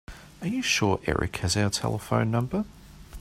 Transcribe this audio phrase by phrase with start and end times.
[0.41, 2.65] Are you sure Erik has our telephone number?